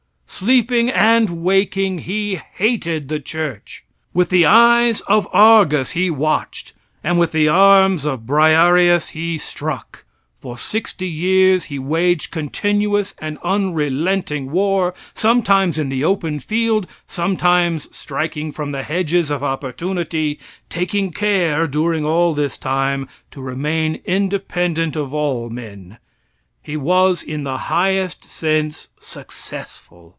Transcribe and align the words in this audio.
Sleeping 0.41 0.89
and 0.89 1.43
waking 1.43 1.99
he 1.99 2.41
hated 2.55 3.09
the 3.09 3.19
church. 3.19 3.85
With 4.11 4.29
the 4.31 4.47
eyes 4.47 5.01
of 5.01 5.27
Argus 5.31 5.91
he 5.91 6.09
watched, 6.09 6.73
and 7.03 7.19
with 7.19 7.31
the 7.31 7.47
arms 7.47 8.05
of 8.05 8.25
Briarieius 8.25 9.09
he 9.09 9.37
struck. 9.37 10.03
For 10.39 10.57
sixty 10.57 11.07
years 11.07 11.65
he 11.65 11.77
waged 11.77 12.31
continuous 12.31 13.13
and 13.19 13.37
unrelenting 13.43 14.49
war, 14.49 14.95
sometimes 15.13 15.77
in 15.77 15.89
the 15.89 16.03
open 16.03 16.39
field, 16.39 16.87
sometimes 17.07 17.95
striking 17.95 18.51
from 18.51 18.71
the 18.71 18.81
hedges 18.81 19.29
of 19.29 19.43
opportunity, 19.43 20.39
taking 20.69 21.11
care 21.11 21.67
during 21.67 22.03
all 22.03 22.33
this 22.33 22.57
time 22.57 23.07
to 23.29 23.41
remain 23.43 24.01
independent 24.05 24.95
of 24.95 25.13
all 25.13 25.51
men. 25.51 25.99
He 26.63 26.77
was 26.77 27.21
in 27.21 27.43
the 27.43 27.57
highest 27.67 28.23
sense 28.23 28.87
successful. 28.99 30.09